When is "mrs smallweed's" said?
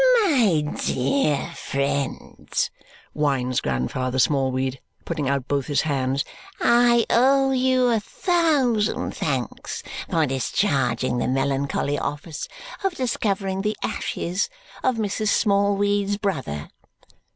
14.95-16.17